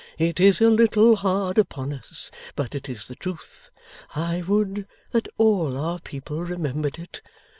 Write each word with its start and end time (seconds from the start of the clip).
It 0.17 0.39
is 0.39 0.61
a 0.61 0.69
little 0.71 1.15
hard 1.15 1.59
upon 1.59 1.93
us, 1.93 2.31
but 2.55 2.73
it 2.73 2.89
is 2.89 3.07
the 3.07 3.13
truth. 3.13 3.69
I 4.15 4.41
would 4.41 4.87
that 5.11 5.27
all 5.37 5.77
our 5.77 5.99
people 5.99 6.41
remembered 6.43 6.97
it! 6.97 7.21